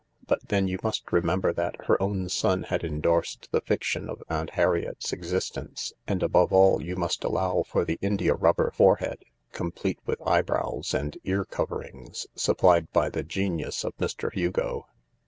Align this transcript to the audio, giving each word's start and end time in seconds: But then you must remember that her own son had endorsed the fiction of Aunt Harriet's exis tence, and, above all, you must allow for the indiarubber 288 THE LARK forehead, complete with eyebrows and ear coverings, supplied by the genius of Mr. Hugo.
But 0.25 0.47
then 0.49 0.67
you 0.67 0.79
must 0.81 1.11
remember 1.11 1.53
that 1.53 1.85
her 1.85 2.01
own 2.01 2.27
son 2.27 2.63
had 2.63 2.83
endorsed 2.83 3.49
the 3.51 3.61
fiction 3.61 4.09
of 4.09 4.23
Aunt 4.29 4.49
Harriet's 4.57 5.11
exis 5.11 5.51
tence, 5.51 5.93
and, 6.07 6.23
above 6.23 6.51
all, 6.51 6.81
you 6.81 6.95
must 6.95 7.23
allow 7.23 7.61
for 7.67 7.85
the 7.85 7.99
indiarubber 8.01 8.31
288 8.73 8.73
THE 8.73 8.73
LARK 8.73 8.73
forehead, 8.73 9.25
complete 9.51 9.99
with 10.07 10.19
eyebrows 10.27 10.95
and 10.95 11.19
ear 11.23 11.45
coverings, 11.45 12.25
supplied 12.33 12.91
by 12.91 13.09
the 13.09 13.21
genius 13.21 13.83
of 13.83 13.95
Mr. 13.97 14.33
Hugo. 14.33 14.87